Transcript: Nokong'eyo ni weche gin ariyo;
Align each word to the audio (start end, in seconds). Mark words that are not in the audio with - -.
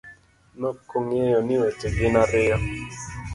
Nokong'eyo 0.59 1.39
ni 1.45 1.55
weche 1.61 1.87
gin 1.95 2.15
ariyo; 2.23 2.57